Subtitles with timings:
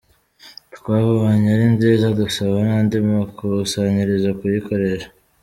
[0.75, 5.07] Twabonye ari nziza dusaba n’andi makusanyirizo kuyikoresha».